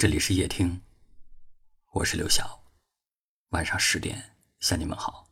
[0.00, 0.80] 这里是夜听，
[1.92, 2.58] 我是刘晓。
[3.50, 4.18] 晚上十点
[4.58, 5.28] 向你们好。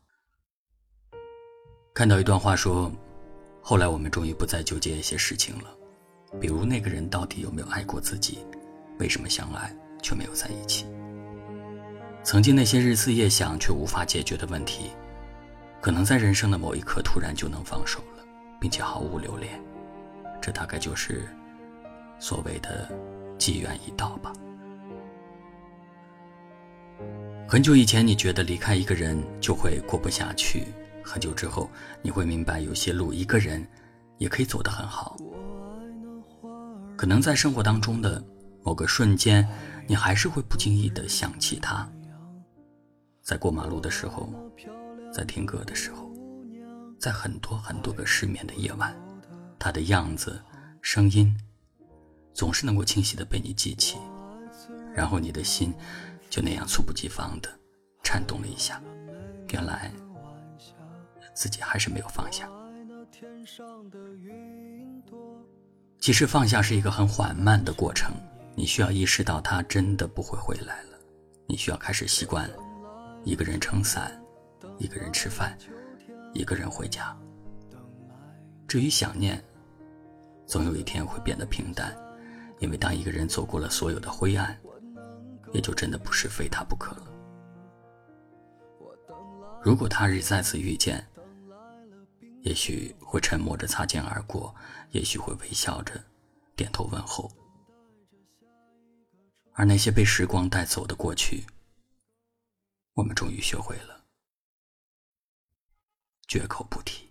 [1.94, 2.92] 看到一段话说，
[3.62, 5.74] 后来我们终于不再纠结一些事情了，
[6.38, 8.44] 比如那个人到底有没有爱过自己，
[8.98, 10.84] 为什么相爱却没有在一起。
[12.22, 14.90] 曾经那些日思夜想却无法解决的问题，
[15.80, 18.24] 可能在人生的某一刻突然就能放手了，
[18.60, 19.58] 并且毫无留恋。
[20.42, 21.26] 这大概就是
[22.18, 22.86] 所谓的
[23.38, 24.30] 机缘一到吧。
[27.50, 30.66] 很久以前，你觉得离开一个人就会过不下去；
[31.02, 31.70] 很久之后，
[32.02, 33.66] 你会明白有些路一个人
[34.18, 35.16] 也可以走得很好。
[36.94, 38.22] 可能在生活当中的
[38.62, 39.48] 某个瞬间，
[39.86, 41.90] 你还是会不经意的想起他。
[43.22, 44.30] 在过马路的时候，
[45.10, 46.12] 在听歌的时候，
[47.00, 48.94] 在很多很多个失眠的夜晚，
[49.58, 50.38] 他的样子、
[50.82, 51.34] 声音，
[52.34, 53.96] 总是能够清晰的被你记起，
[54.94, 55.72] 然后你的心。
[56.28, 57.48] 就那样猝不及防的
[58.02, 58.82] 颤动了一下，
[59.50, 59.90] 原来
[61.34, 62.48] 自己还是没有放下。
[65.98, 68.12] 其实放下是一个很缓慢的过程，
[68.54, 70.98] 你需要意识到他真的不会回来了，
[71.46, 72.48] 你需要开始习惯
[73.24, 74.20] 一个人撑伞，
[74.78, 75.56] 一个人吃饭，
[76.34, 77.16] 一个人回家。
[78.66, 79.42] 至于想念，
[80.46, 81.96] 总有一天会变得平淡，
[82.58, 84.56] 因为当一个人走过了所有的灰暗。
[85.52, 87.06] 也就真的不是非他不可了。
[89.62, 91.06] 如果他日再次遇见，
[92.42, 94.54] 也许会沉默着擦肩而过，
[94.92, 96.02] 也许会微笑着
[96.54, 97.30] 点头问候。
[99.52, 101.44] 而那些被时光带走的过去，
[102.94, 104.04] 我们终于学会了
[106.28, 107.07] 绝口不提。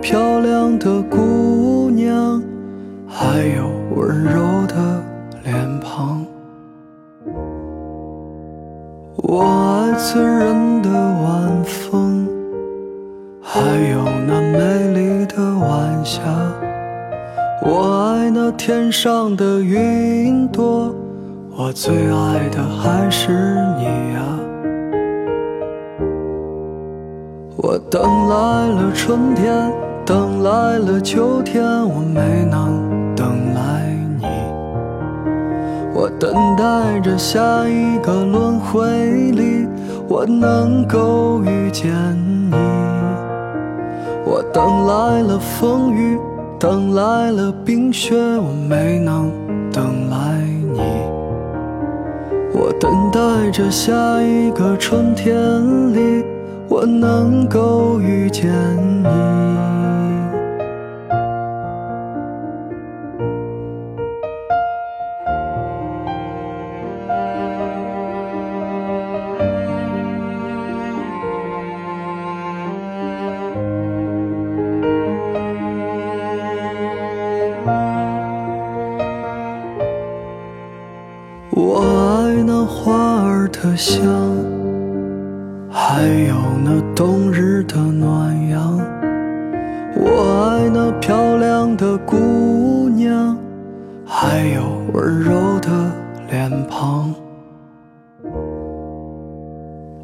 [0.00, 2.42] 漂亮的姑娘，
[3.06, 4.74] 还有温柔的
[5.44, 6.24] 脸庞。
[9.16, 12.26] 我爱醉人的晚风，
[13.42, 16.20] 还有那美丽的晚霞。
[17.62, 20.94] 我爱那天上的云朵，
[21.56, 23.32] 我最爱的还是
[23.76, 23.84] 你
[24.14, 24.22] 呀。
[27.62, 29.70] 我等来了春天，
[30.10, 34.26] 等来了秋天，我没能等来你。
[35.94, 38.90] 我等待着下一个轮回
[39.30, 39.68] 里，
[40.08, 41.92] 我能够遇见
[42.50, 42.56] 你。
[44.26, 46.18] 我等来了风雨。
[46.58, 49.30] 等来了冰雪，我没能
[49.72, 50.16] 等来
[50.72, 50.80] 你。
[52.52, 55.32] 我等待着下一个春天
[55.94, 56.24] 里，
[56.68, 58.50] 我能够遇见
[59.04, 59.79] 你。
[83.80, 84.04] 香，
[85.70, 88.78] 还有那冬日的暖阳。
[89.96, 93.34] 我爱那漂亮的姑娘，
[94.04, 95.70] 还有温柔的
[96.28, 97.14] 脸庞。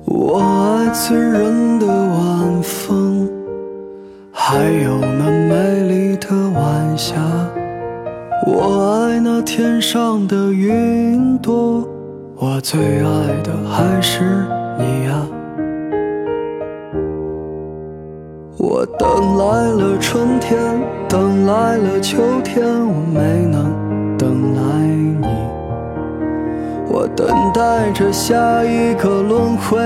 [0.06, 3.28] 我爱醉人的晚风，
[4.32, 7.14] 还有那美丽的晚霞。
[8.46, 11.86] 我爱那天上的云朵，
[12.38, 14.22] 我最爱的还是
[14.78, 15.26] 你呀。
[18.58, 20.58] 我等来了春天，
[21.08, 23.72] 等来了秋天，我没能
[24.18, 25.26] 等来你。
[26.92, 29.78] 我等待着下一个轮回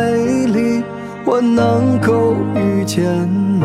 [0.46, 0.82] 里，
[1.24, 3.04] 我能够遇见
[3.60, 3.64] 你。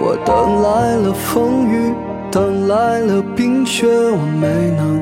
[0.00, 1.92] 我等来了风雨。
[2.30, 4.98] 等来了冰雪，我没能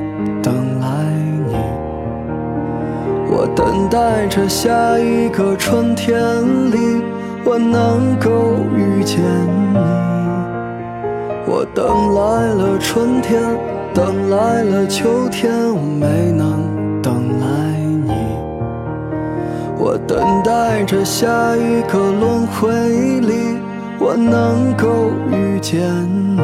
[3.33, 6.19] 我等待着下一个春天
[6.69, 7.01] 里，
[7.45, 8.29] 我能够
[8.75, 9.23] 遇见
[9.71, 9.79] 你。
[11.47, 13.41] 我等来了春天，
[13.93, 17.47] 等来了秋天，我没能等来
[18.05, 18.11] 你。
[19.79, 22.69] 我等待着下一个轮回
[23.21, 23.57] 里，
[23.97, 25.79] 我能够遇见
[26.35, 26.41] 你。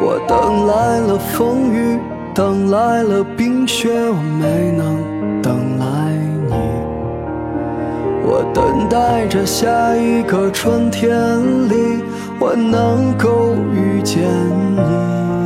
[0.00, 1.98] 我等来了风雨。
[2.38, 6.12] 等来了冰雪，我没能等来
[6.46, 6.54] 你。
[8.22, 11.10] 我等待着下一个春天
[11.68, 12.00] 里，
[12.38, 14.22] 我能够遇见
[14.76, 15.37] 你。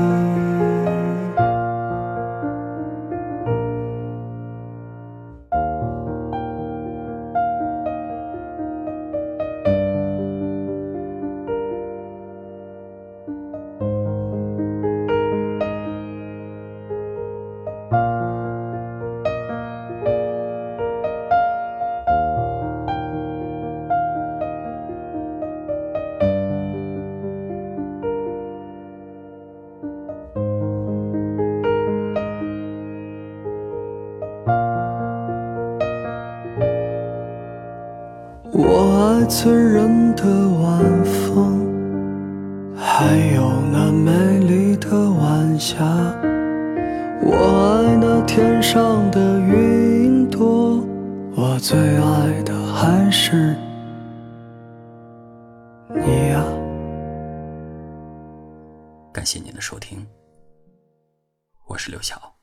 [39.02, 40.22] 我爱醉人的
[40.60, 41.58] 晚风，
[42.76, 45.84] 还有那美丽的晚霞。
[47.20, 50.76] 我爱那天上的云朵，
[51.34, 53.56] 我最爱的还是
[55.88, 56.44] 你呀。
[59.12, 60.06] 感谢您的收听，
[61.66, 62.41] 我是刘晓。